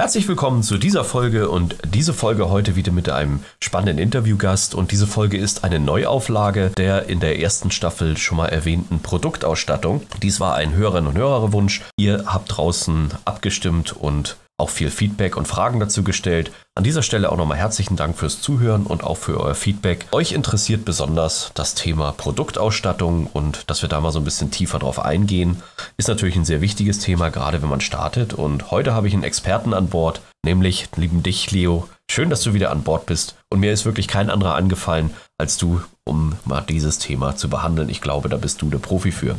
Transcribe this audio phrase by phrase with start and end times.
[0.00, 4.92] Herzlich willkommen zu dieser Folge und diese Folge heute wieder mit einem spannenden Interviewgast und
[4.92, 10.02] diese Folge ist eine Neuauflage der in der ersten Staffel schon mal erwähnten Produktausstattung.
[10.22, 11.82] Dies war ein Hörerinnen und Hörerwunsch.
[11.96, 16.50] Ihr habt draußen abgestimmt und auch viel Feedback und Fragen dazu gestellt.
[16.74, 20.06] An dieser Stelle auch nochmal herzlichen Dank fürs Zuhören und auch für euer Feedback.
[20.10, 24.80] Euch interessiert besonders das Thema Produktausstattung und dass wir da mal so ein bisschen tiefer
[24.80, 25.62] drauf eingehen,
[25.96, 28.34] ist natürlich ein sehr wichtiges Thema, gerade wenn man startet.
[28.34, 31.88] Und heute habe ich einen Experten an Bord, nämlich lieben dich, Leo.
[32.10, 33.36] Schön, dass du wieder an Bord bist.
[33.50, 37.88] Und mir ist wirklich kein anderer angefallen als du, um mal dieses Thema zu behandeln.
[37.88, 39.38] Ich glaube, da bist du der Profi für.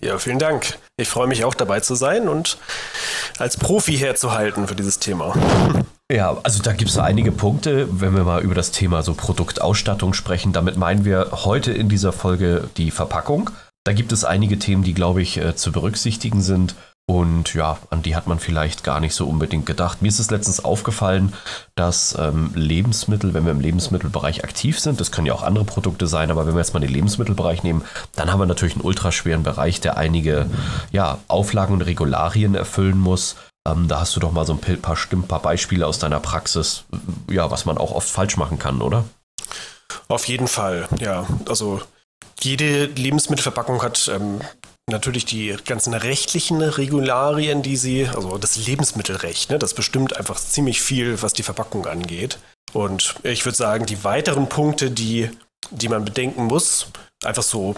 [0.00, 0.78] Ja, vielen Dank.
[1.00, 2.58] Ich freue mich auch dabei zu sein und
[3.38, 5.32] als Profi herzuhalten für dieses Thema.
[6.10, 10.12] Ja, also da gibt es einige Punkte, wenn wir mal über das Thema so Produktausstattung
[10.12, 10.52] sprechen.
[10.52, 13.50] Damit meinen wir heute in dieser Folge die Verpackung.
[13.84, 16.74] Da gibt es einige Themen, die, glaube ich, äh, zu berücksichtigen sind.
[17.10, 20.02] Und ja, an die hat man vielleicht gar nicht so unbedingt gedacht.
[20.02, 21.32] Mir ist es letztens aufgefallen,
[21.74, 26.06] dass ähm, Lebensmittel, wenn wir im Lebensmittelbereich aktiv sind, das können ja auch andere Produkte
[26.06, 27.82] sein, aber wenn wir jetzt mal den Lebensmittelbereich nehmen,
[28.14, 30.50] dann haben wir natürlich einen ultraschweren Bereich, der einige
[30.92, 33.36] ja, Auflagen und Regularien erfüllen muss.
[33.66, 36.84] Ähm, da hast du doch mal so ein paar, ein paar Beispiele aus deiner Praxis,
[37.30, 39.04] ja, was man auch oft falsch machen kann, oder?
[40.08, 41.26] Auf jeden Fall, ja.
[41.48, 41.80] Also
[42.40, 44.40] jede Lebensmittelverpackung hat ähm,
[44.88, 50.80] natürlich die ganzen rechtlichen Regularien, die sie, also das Lebensmittelrecht, ne, das bestimmt einfach ziemlich
[50.80, 52.38] viel, was die Verpackung angeht.
[52.72, 55.30] Und ich würde sagen, die weiteren Punkte, die,
[55.70, 56.86] die man bedenken muss,
[57.24, 57.74] einfach so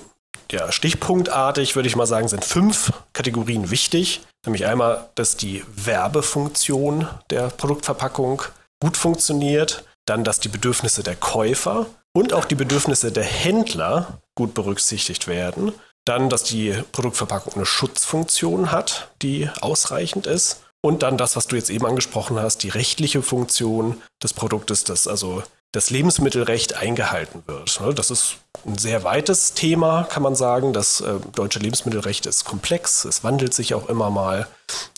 [0.50, 4.22] ja, stichpunktartig würde ich mal sagen, sind fünf Kategorien wichtig.
[4.44, 8.42] Nämlich einmal, dass die Werbefunktion der Produktverpackung
[8.80, 14.54] gut funktioniert, dann, dass die Bedürfnisse der Käufer und auch die Bedürfnisse der Händler gut
[14.54, 15.72] berücksichtigt werden
[16.04, 20.62] dann, dass die Produktverpackung eine Schutzfunktion hat, die ausreichend ist.
[20.82, 25.06] Und dann das, was du jetzt eben angesprochen hast, die rechtliche Funktion des Produktes, dass
[25.06, 27.80] also das Lebensmittelrecht eingehalten wird.
[27.80, 30.72] Ne, das ist ein sehr weites Thema, kann man sagen.
[30.72, 34.48] Das äh, deutsche Lebensmittelrecht ist komplex, es wandelt sich auch immer mal.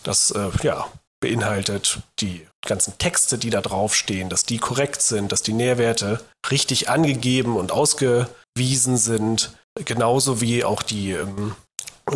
[0.03, 0.87] Das äh, ja,
[1.21, 6.21] beinhaltet die ganzen Texte, die da draufstehen, dass die korrekt sind, dass die Nährwerte
[6.51, 9.53] richtig angegeben und ausgewiesen sind.
[9.75, 11.55] Genauso wie auch die, ähm,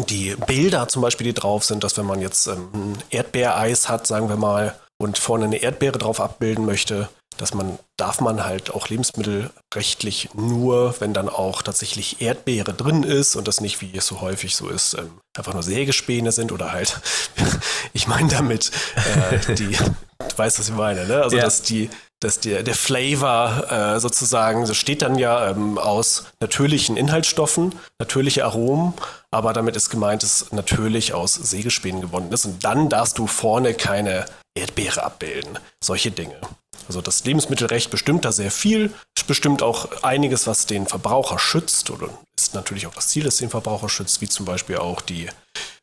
[0.08, 4.06] die Bilder zum Beispiel, die drauf sind, dass wenn man jetzt ähm, ein Erdbeereis hat,
[4.06, 8.70] sagen wir mal, und vorne eine Erdbeere drauf abbilden möchte, dass man, darf man halt
[8.70, 14.06] auch lebensmittelrechtlich nur, wenn dann auch tatsächlich Erdbeere drin ist und das nicht, wie es
[14.06, 17.00] so häufig so ist, ähm, einfach nur Sägespäne sind oder halt,
[17.92, 21.22] ich meine damit, äh, die, du weißt, was ich meine, ne?
[21.22, 21.44] Also, ja.
[21.44, 21.90] dass die,
[22.20, 28.44] dass der, der Flavor äh, sozusagen, das steht dann ja ähm, aus natürlichen Inhaltsstoffen, natürliche
[28.44, 28.94] Aromen,
[29.30, 32.46] aber damit ist gemeint, dass natürlich aus Sägespänen gewonnen ist.
[32.46, 35.58] Und dann darfst du vorne keine Erdbeere abbilden.
[35.82, 36.40] Solche Dinge.
[36.88, 38.92] Also das Lebensmittelrecht bestimmt da sehr viel.
[39.16, 43.38] Es bestimmt auch einiges, was den Verbraucher schützt oder ist natürlich auch das Ziel, das
[43.38, 45.28] den Verbraucher schützt, wie zum Beispiel auch die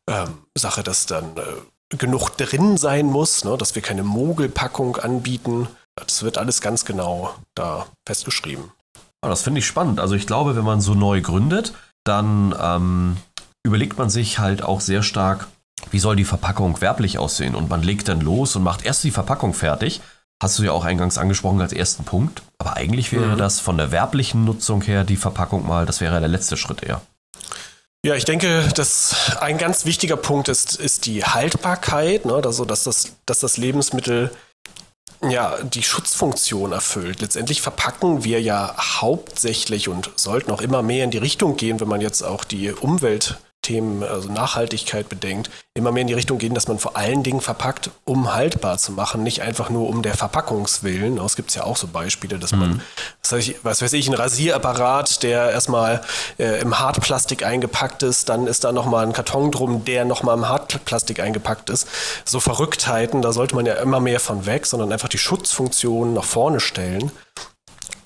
[0.10, 5.68] ähm, Sache, dass dann äh, genug drin sein muss, ne, dass wir keine Mogelpackung anbieten.
[5.96, 8.72] Das wird alles ganz genau da festgeschrieben.
[9.22, 10.00] Oh, das finde ich spannend.
[10.00, 11.74] Also ich glaube, wenn man so neu gründet,
[12.04, 13.18] dann ähm,
[13.64, 15.48] überlegt man sich halt auch sehr stark,
[15.92, 17.56] wie soll die Verpackung werblich aussehen?
[17.56, 20.02] Und man legt dann los und macht erst die Verpackung fertig.
[20.42, 22.42] Hast du ja auch eingangs angesprochen als ersten Punkt.
[22.58, 23.38] Aber eigentlich wäre mhm.
[23.38, 27.02] das von der werblichen Nutzung her die Verpackung mal, das wäre der letzte Schritt eher.
[28.06, 32.42] Ja, ich denke, dass ein ganz wichtiger Punkt ist, ist die Haltbarkeit, ne?
[32.44, 34.32] also dass das, dass das Lebensmittel
[35.30, 37.22] ja, die Schutzfunktion erfüllt.
[37.22, 41.88] Letztendlich verpacken wir ja hauptsächlich und sollten auch immer mehr in die Richtung gehen, wenn
[41.88, 46.54] man jetzt auch die Umwelt Themen, also Nachhaltigkeit bedenkt, immer mehr in die Richtung gehen,
[46.54, 50.14] dass man vor allen Dingen verpackt, um haltbar zu machen, nicht einfach nur um der
[50.14, 51.18] Verpackungswillen.
[51.18, 52.82] Es gibt ja auch so Beispiele, dass man, mhm.
[53.22, 56.02] was, weiß ich, was weiß ich, ein Rasierapparat, der erstmal
[56.38, 60.48] äh, im Hartplastik eingepackt ist, dann ist da nochmal ein Karton drum, der nochmal im
[60.48, 61.88] Hartplastik eingepackt ist.
[62.26, 66.26] So Verrücktheiten, da sollte man ja immer mehr von weg, sondern einfach die Schutzfunktion nach
[66.26, 67.12] vorne stellen.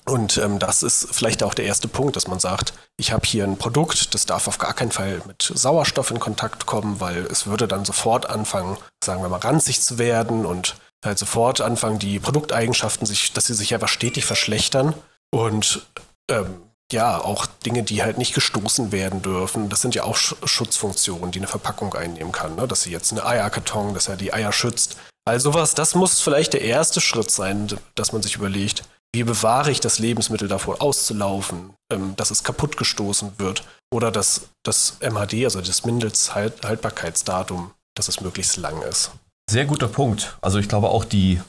[0.08, 3.44] Und ähm, das ist vielleicht auch der erste Punkt, dass man sagt, ich habe hier
[3.44, 7.46] ein Produkt, das darf auf gar keinen Fall mit Sauerstoff in Kontakt kommen, weil es
[7.46, 12.18] würde dann sofort anfangen, sagen wir mal, ranzig zu werden und halt sofort anfangen, die
[12.18, 14.94] Produkteigenschaften, sich, dass sie sich einfach stetig verschlechtern.
[15.30, 15.86] Und
[16.30, 16.56] ähm,
[16.90, 19.68] ja, auch Dinge, die halt nicht gestoßen werden dürfen.
[19.68, 22.56] Das sind ja auch Sch Schutzfunktionen, die eine Verpackung einnehmen kann.
[22.56, 22.66] Ne?
[22.66, 24.96] Dass sie jetzt eine Eierkarton, dass er die Eier schützt.
[25.26, 28.84] Also sowas, das muss vielleicht der erste Schritt sein, dass man sich überlegt,
[29.14, 34.48] wie bewahre ich das Lebensmittel davor auszulaufen, ähm, dass es kaputt gestoßen wird oder dass
[34.62, 39.12] das MHD, also das Mindesthaltbarkeitsdatum, dass es möglichst lang ist.
[39.50, 40.36] Sehr guter Punkt.
[40.42, 41.40] Also ich glaube auch die,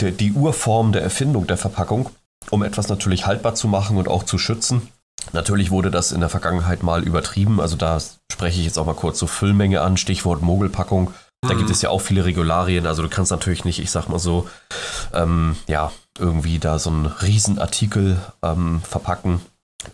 [0.00, 2.10] die, die Urform der Erfindung der Verpackung,
[2.50, 4.88] um etwas natürlich haltbar zu machen und auch zu schützen.
[5.32, 7.60] Natürlich wurde das in der Vergangenheit mal übertrieben.
[7.60, 8.00] Also da
[8.32, 11.12] spreche ich jetzt auch mal kurz so Füllmenge an, Stichwort Mogelpackung.
[11.42, 11.72] Da gibt mhm.
[11.72, 12.86] es ja auch viele Regularien.
[12.86, 14.48] Also du kannst natürlich nicht, ich sag mal so,
[15.12, 19.40] ähm, ja, irgendwie da so einen Riesenartikel ähm, verpacken,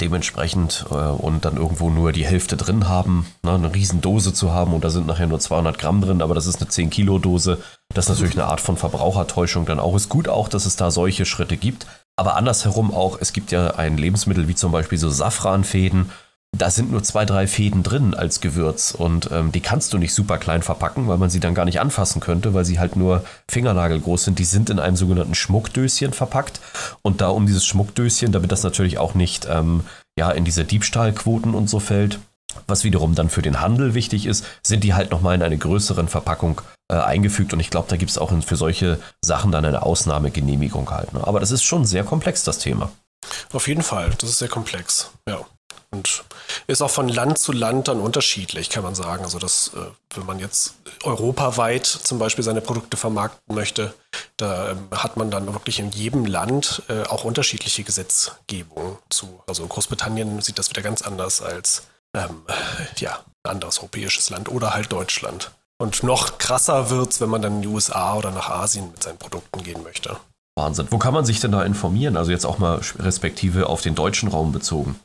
[0.00, 4.72] dementsprechend äh, und dann irgendwo nur die Hälfte drin haben, ne, eine Riesendose zu haben
[4.72, 7.58] und da sind nachher nur 200 Gramm drin, aber das ist eine 10 Kilo Dose.
[7.92, 9.94] Das ist natürlich eine Art von Verbrauchertäuschung dann auch.
[9.94, 11.86] Ist gut auch, dass es da solche Schritte gibt.
[12.16, 16.10] Aber andersherum auch, es gibt ja ein Lebensmittel wie zum Beispiel so Safranfäden
[16.56, 20.14] da sind nur zwei, drei Fäden drin als Gewürz und ähm, die kannst du nicht
[20.14, 23.24] super klein verpacken, weil man sie dann gar nicht anfassen könnte, weil sie halt nur
[23.48, 24.38] fingernagelgroß sind.
[24.38, 26.60] Die sind in einem sogenannten Schmuckdöschen verpackt
[27.02, 29.84] und da um dieses Schmuckdöschen, damit das natürlich auch nicht ähm,
[30.18, 32.18] ja, in diese Diebstahlquoten und so fällt,
[32.66, 36.08] was wiederum dann für den Handel wichtig ist, sind die halt nochmal in eine größeren
[36.08, 39.82] Verpackung äh, eingefügt und ich glaube, da gibt es auch für solche Sachen dann eine
[39.82, 41.12] Ausnahmegenehmigung halt.
[41.12, 41.26] Ne?
[41.26, 42.92] Aber das ist schon sehr komplex, das Thema.
[43.52, 45.40] Auf jeden Fall, das ist sehr komplex, ja.
[45.94, 46.24] Und
[46.66, 49.22] ist auch von Land zu Land dann unterschiedlich, kann man sagen.
[49.22, 50.74] Also, dass, äh, wenn man jetzt
[51.04, 53.94] europaweit zum Beispiel seine Produkte vermarkten möchte,
[54.36, 59.40] da ähm, hat man dann wirklich in jedem Land äh, auch unterschiedliche Gesetzgebungen zu.
[59.46, 61.84] Also, Großbritannien sieht das wieder ganz anders als
[62.16, 62.42] ähm,
[62.96, 65.52] ja, ein anderes europäisches Land oder halt Deutschland.
[65.78, 69.02] Und noch krasser wird es, wenn man dann in die USA oder nach Asien mit
[69.02, 70.16] seinen Produkten gehen möchte.
[70.56, 70.88] Wahnsinn.
[70.90, 72.16] Wo kann man sich denn da informieren?
[72.16, 74.98] Also jetzt auch mal respektive auf den deutschen Raum bezogen.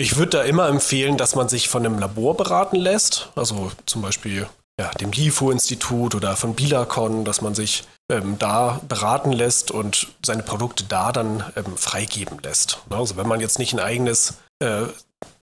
[0.00, 4.00] Ich würde da immer empfehlen, dass man sich von einem Labor beraten lässt, also zum
[4.00, 4.48] Beispiel
[4.80, 10.42] ja, dem LIFO-Institut oder von Bilacon, dass man sich ähm, da beraten lässt und seine
[10.42, 12.78] Produkte da dann ähm, freigeben lässt.
[12.88, 14.84] Also wenn man jetzt nicht ein eigenes äh,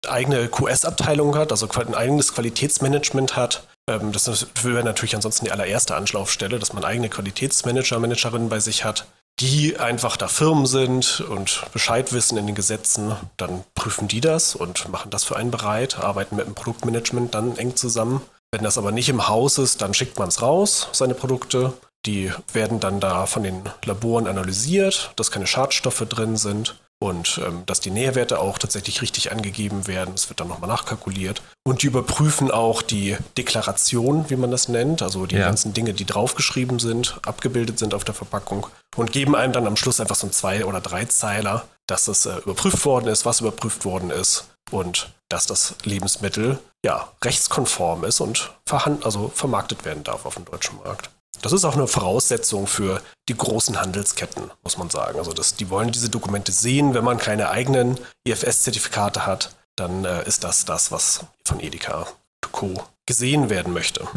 [0.09, 5.95] eigene QS-Abteilung hat, also ein eigenes Qualitätsmanagement hat, ähm, das wäre natürlich ansonsten die allererste
[5.95, 9.07] Anschlaufstelle, dass man eigene Qualitätsmanager, Managerinnen bei sich hat,
[9.41, 14.55] die einfach da Firmen sind und Bescheid wissen in den Gesetzen, dann prüfen die das
[14.55, 18.21] und machen das für einen bereit, arbeiten mit dem Produktmanagement dann eng zusammen.
[18.51, 21.75] Wenn das aber nicht im Haus ist, dann schickt man es raus, seine Produkte.
[22.07, 27.63] Die werden dann da von den Laboren analysiert, dass keine Schadstoffe drin sind und ähm,
[27.67, 30.15] dass die Nährwerte auch tatsächlich richtig angegeben werden.
[30.15, 31.43] Es wird dann nochmal nachkalkuliert.
[31.65, 35.47] Und die überprüfen auch die Deklaration, wie man das nennt, also die ja.
[35.47, 38.67] ganzen Dinge, die draufgeschrieben sind, abgebildet sind auf der Verpackung
[38.99, 42.37] und geben einem dann am Schluss einfach so ein Zwei- oder Dreizeiler, dass das äh,
[42.39, 48.51] überprüft worden ist, was überprüft worden ist und dass das Lebensmittel ja rechtskonform ist und
[48.67, 51.11] verhand also vermarktet werden darf auf dem deutschen Markt.
[51.43, 55.19] Das ist auch eine Voraussetzung für die großen Handelsketten, muss man sagen.
[55.19, 56.95] Also das, die wollen diese Dokumente sehen.
[56.95, 62.09] Wenn man keine eigenen IFS-Zertifikate hat, dann äh, ist das das, was von Edeka
[62.51, 62.83] Co.
[63.07, 64.09] gesehen werden möchte.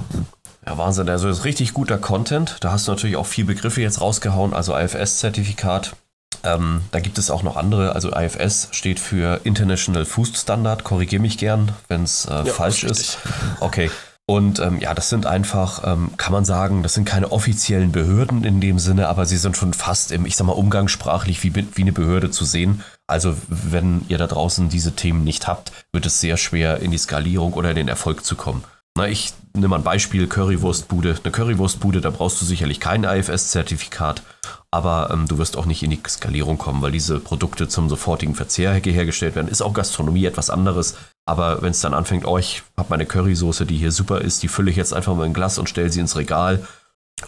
[0.66, 1.10] Ja, Wahnsinn.
[1.10, 2.58] Also das ist richtig guter Content.
[2.62, 4.54] Da hast du natürlich auch viele Begriffe jetzt rausgehauen.
[4.54, 5.96] Also IFS-Zertifikat.
[6.44, 7.94] Ähm, da gibt es auch noch andere.
[7.94, 10.84] Also IFS steht für International Food Standard.
[10.84, 13.18] Korrigiere mich gern, wenn es äh, ja, falsch ist.
[13.60, 13.90] Okay.
[14.28, 18.46] Und ähm, ja, das sind einfach, ähm, kann man sagen, das sind keine offiziellen Behörden
[18.46, 21.82] in dem Sinne, aber sie sind schon fast im, ich sag mal, umgangssprachlich wie, wie
[21.82, 22.82] eine Behörde zu sehen.
[23.08, 26.98] Also wenn ihr da draußen diese Themen nicht habt, wird es sehr schwer in die
[26.98, 28.64] Skalierung oder in den Erfolg zu kommen.
[28.98, 31.18] Na, ich nehme ein Beispiel, Currywurstbude.
[31.24, 34.22] Eine Currywurstbude, da brauchst du sicherlich kein IFS-Zertifikat,
[34.70, 38.36] aber ähm, du wirst auch nicht in die Skalierung kommen, weil diese Produkte zum sofortigen
[38.36, 39.48] Verzehr hergestellt werden.
[39.48, 40.96] Ist auch Gastronomie etwas anderes.
[41.26, 44.48] Aber wenn es dann anfängt, oh, ich habe meine Currysoße, die hier super ist, die
[44.48, 46.66] fülle ich jetzt einfach mal in ein Glas und stelle sie ins Regal,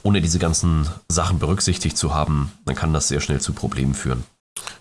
[0.02, 4.24] ohne diese ganzen Sachen berücksichtigt zu haben, dann kann das sehr schnell zu Problemen führen.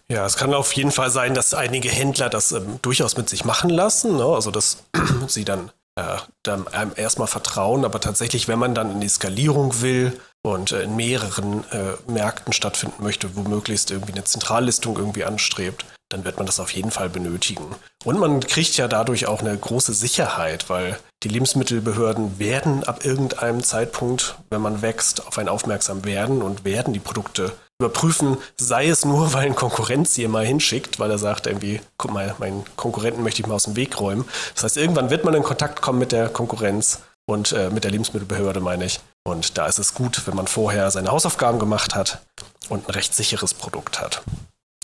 [0.08, 3.44] Ja, es kann auf jeden Fall sein, dass einige Händler das ähm, durchaus mit sich
[3.44, 4.16] machen lassen.
[4.16, 4.24] Ne?
[4.24, 4.82] Also, dass
[5.26, 9.82] sie dann, äh, dann einem erstmal vertrauen, aber tatsächlich, wenn man dann in die Skalierung
[9.82, 15.24] will und äh, in mehreren äh, Märkten stattfinden möchte, wo möglichst irgendwie eine Zentrallistung irgendwie
[15.24, 17.74] anstrebt, dann wird man das auf jeden Fall benötigen.
[18.04, 23.62] Und man kriegt ja dadurch auch eine große Sicherheit, weil die Lebensmittelbehörden werden ab irgendeinem
[23.62, 27.52] Zeitpunkt, wenn man wächst, auf einen aufmerksam werden und werden die Produkte
[27.82, 32.12] überprüfen, sei es nur, weil ein Konkurrent sie mal hinschickt, weil er sagt irgendwie, guck
[32.12, 34.24] mal, meinen Konkurrenten möchte ich mal aus dem Weg räumen.
[34.54, 37.90] Das heißt, irgendwann wird man in Kontakt kommen mit der Konkurrenz und äh, mit der
[37.90, 39.00] Lebensmittelbehörde, meine ich.
[39.24, 42.22] Und da ist es gut, wenn man vorher seine Hausaufgaben gemacht hat
[42.68, 44.22] und ein recht sicheres Produkt hat.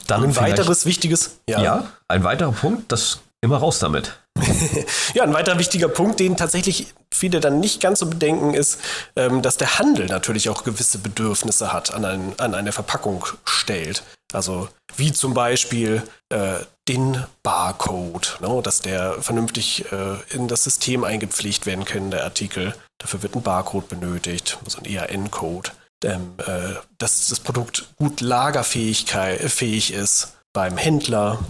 [0.07, 1.61] Dann ein weiteres wichtiges, ja.
[1.61, 4.19] Ja, ein weiterer Punkt, das immer raus damit.
[5.15, 8.81] ja, ein weiterer wichtiger Punkt, den tatsächlich viele dann nicht ganz so bedenken, ist,
[9.17, 14.03] ähm, dass der Handel natürlich auch gewisse Bedürfnisse hat, an, ein, an eine Verpackung stellt.
[14.33, 21.05] Also wie zum Beispiel äh, den Barcode, ne, dass der vernünftig äh, in das System
[21.05, 22.75] eingepflegt werden kann, der Artikel.
[22.99, 25.71] Dafür wird ein Barcode benötigt, also ein EAN-Code.
[26.05, 31.41] Ähm, äh, dass das Produkt gut lagerfähig ist beim Händler,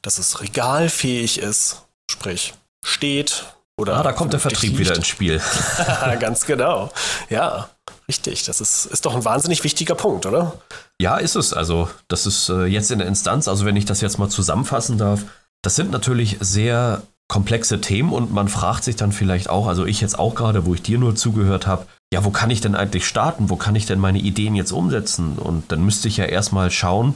[0.00, 3.44] dass es regalfähig ist, sprich steht
[3.78, 3.96] oder.
[3.96, 4.80] Ah, da kommt der Vertrieb liegt.
[4.80, 5.40] wieder ins Spiel.
[6.20, 6.90] Ganz genau.
[7.30, 7.68] Ja,
[8.08, 8.44] richtig.
[8.44, 10.60] Das ist, ist doch ein wahnsinnig wichtiger Punkt, oder?
[11.00, 11.52] Ja, ist es.
[11.52, 14.98] Also, das ist äh, jetzt in der Instanz, also wenn ich das jetzt mal zusammenfassen
[14.98, 15.24] darf,
[15.62, 20.00] das sind natürlich sehr komplexe Themen und man fragt sich dann vielleicht auch, also ich
[20.00, 23.06] jetzt auch gerade, wo ich dir nur zugehört habe, ja, wo kann ich denn eigentlich
[23.06, 23.50] starten?
[23.50, 25.36] Wo kann ich denn meine Ideen jetzt umsetzen?
[25.36, 27.14] Und dann müsste ich ja erstmal schauen,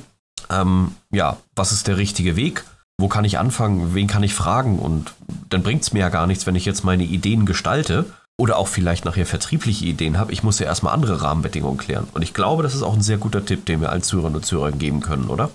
[0.51, 2.65] ähm, ja, was ist der richtige Weg?
[3.03, 3.97] Wo kann ich anfangen?
[3.97, 4.79] Wen kann ich fragen?
[4.79, 5.13] Und
[5.51, 8.05] dann bringt es mir ja gar nichts, wenn ich jetzt meine Ideen gestalte
[8.39, 10.31] oder auch vielleicht nachher vertriebliche Ideen habe.
[10.31, 12.07] Ich muss ja erstmal andere Rahmenbedingungen klären.
[12.15, 14.47] Und ich glaube, das ist auch ein sehr guter Tipp, den wir allen Zuhörern und
[14.47, 15.51] Zuhörern geben können, oder?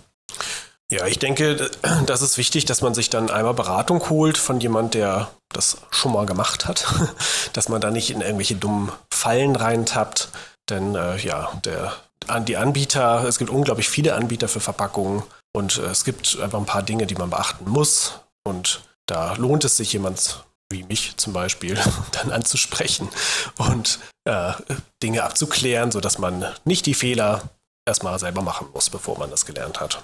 [0.92, 1.72] Ja, ich denke,
[2.06, 6.12] das ist wichtig, dass man sich dann einmal Beratung holt von jemand, der das schon
[6.12, 6.86] mal gemacht hat,
[7.54, 10.28] dass man da nicht in irgendwelche dummen Fallen reintappt.
[10.70, 11.94] Denn äh, ja, der,
[12.42, 15.24] die Anbieter, es gibt unglaublich viele Anbieter für Verpackungen
[15.58, 18.20] und äh, es gibt einfach ein paar Dinge, die man beachten muss.
[18.44, 21.78] Und da lohnt es sich, jemand wie mich zum Beispiel,
[22.12, 23.10] dann anzusprechen
[23.58, 24.54] und äh,
[25.02, 27.50] Dinge abzuklären, sodass man nicht die Fehler
[27.88, 30.04] erstmal selber machen muss, bevor man das gelernt hat.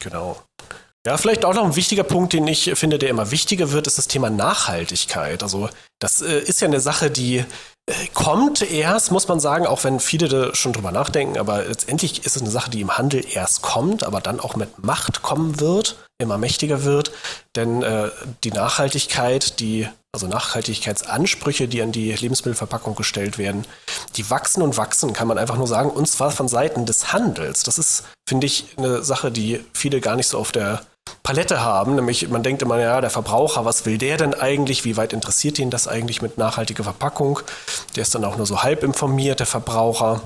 [0.00, 0.42] Genau.
[1.06, 3.98] Ja, vielleicht auch noch ein wichtiger Punkt, den ich finde, der immer wichtiger wird, ist
[3.98, 5.42] das Thema Nachhaltigkeit.
[5.42, 5.68] Also
[6.00, 7.44] das äh, ist ja eine Sache, die
[7.86, 12.24] äh, kommt erst, muss man sagen, auch wenn viele da schon drüber nachdenken, aber letztendlich
[12.24, 15.60] ist es eine Sache, die im Handel erst kommt, aber dann auch mit Macht kommen
[15.60, 17.12] wird, immer mächtiger wird.
[17.54, 18.10] Denn äh,
[18.42, 23.66] die Nachhaltigkeit, die, also Nachhaltigkeitsansprüche, die an die Lebensmittelverpackung gestellt werden,
[24.16, 27.62] die wachsen und wachsen, kann man einfach nur sagen, und zwar von Seiten des Handels.
[27.62, 30.80] Das ist, finde ich, eine Sache, die viele gar nicht so auf der
[31.24, 31.96] Palette haben.
[31.96, 34.84] Nämlich, man denkt immer, ja, der Verbraucher, was will der denn eigentlich?
[34.84, 37.40] Wie weit interessiert ihn das eigentlich mit nachhaltiger Verpackung?
[37.96, 40.20] Der ist dann auch nur so halb informiert, der Verbraucher.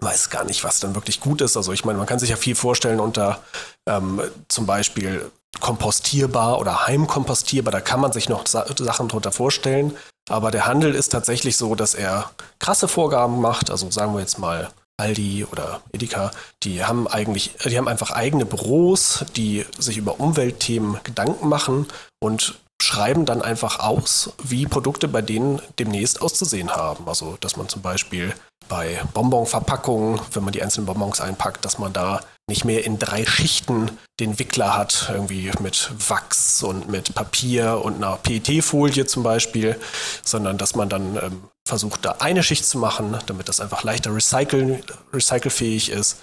[0.00, 1.56] Weiß gar nicht, was dann wirklich gut ist.
[1.56, 3.40] Also ich meine, man kann sich ja viel vorstellen unter
[3.86, 7.70] ähm, zum Beispiel kompostierbar oder heimkompostierbar.
[7.70, 9.96] Da kann man sich noch Sa Sachen drunter vorstellen.
[10.28, 13.70] Aber der Handel ist tatsächlich so, dass er krasse Vorgaben macht.
[13.70, 14.70] Also sagen wir jetzt mal
[15.02, 16.30] Aldi oder Edeka,
[16.62, 21.86] die haben eigentlich, die haben einfach eigene Büros, die sich über Umweltthemen Gedanken machen
[22.20, 27.08] und schreiben dann einfach aus, wie Produkte bei denen demnächst auszusehen haben.
[27.08, 28.32] Also, dass man zum Beispiel
[28.68, 33.24] bei Bonbonverpackungen, wenn man die einzelnen Bonbons einpackt, dass man da nicht mehr in drei
[33.24, 33.90] Schichten
[34.20, 39.78] den Wickler hat, irgendwie mit Wachs und mit Papier und einer PET-Folie zum Beispiel,
[40.24, 44.14] sondern dass man dann ähm, versucht, da eine Schicht zu machen, damit das einfach leichter
[44.14, 46.18] recyceln, recycelfähig ist.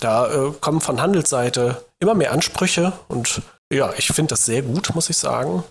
[0.00, 3.42] Da äh, kommen von Handelsseite immer mehr Ansprüche und
[3.72, 5.62] ja, ich finde das sehr gut, muss ich sagen.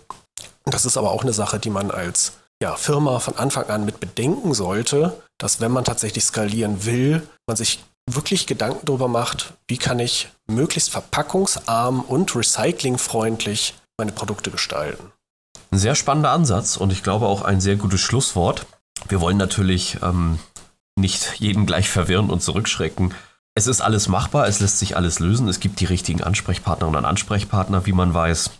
[0.64, 4.00] Das ist aber auch eine Sache, die man als ja, Firma von Anfang an mit
[4.00, 9.78] bedenken sollte, dass wenn man tatsächlich skalieren will, man sich wirklich Gedanken darüber macht, wie
[9.78, 15.12] kann ich möglichst verpackungsarm und recyclingfreundlich meine Produkte gestalten.
[15.70, 18.66] Ein sehr spannender Ansatz und ich glaube auch ein sehr gutes Schlusswort.
[19.08, 20.38] Wir wollen natürlich ähm,
[20.96, 23.14] nicht jeden gleich verwirren und zurückschrecken.
[23.54, 25.48] Es ist alles machbar, es lässt sich alles lösen.
[25.48, 28.50] Es gibt die richtigen Ansprechpartnerinnen und Ansprechpartner, wie man weiß.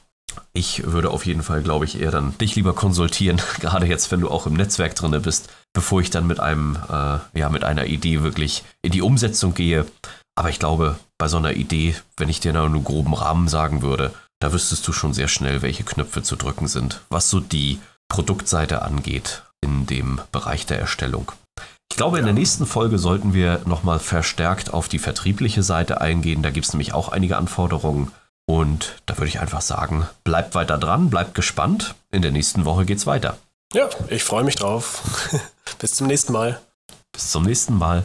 [0.53, 4.21] Ich würde auf jeden Fall, glaube ich, eher dann dich lieber konsultieren, gerade jetzt, wenn
[4.21, 7.87] du auch im Netzwerk drin bist, bevor ich dann mit einem, äh, ja, mit einer
[7.87, 9.87] Idee wirklich in die Umsetzung gehe.
[10.35, 13.83] Aber ich glaube, bei so einer Idee, wenn ich dir da einen groben Rahmen sagen
[13.83, 17.79] würde, da wüsstest du schon sehr schnell, welche Knöpfe zu drücken sind, was so die
[18.09, 21.33] Produktseite angeht in dem Bereich der Erstellung.
[21.91, 26.43] Ich glaube, in der nächsten Folge sollten wir nochmal verstärkt auf die vertriebliche Seite eingehen.
[26.43, 28.13] Da gibt es nämlich auch einige Anforderungen.
[28.47, 31.95] Und da würde ich einfach sagen, bleibt weiter dran, bleibt gespannt.
[32.11, 33.37] In der nächsten Woche geht's weiter.
[33.73, 35.03] Ja, ich freue mich drauf.
[35.79, 36.61] Bis zum nächsten Mal.
[37.13, 38.05] Bis zum nächsten Mal.